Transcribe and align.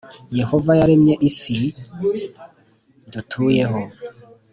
yehova 0.39 0.71
yaremye 0.79 1.13
iyi 1.27 1.31
si 1.39 1.57
dutuyeho 3.11 3.81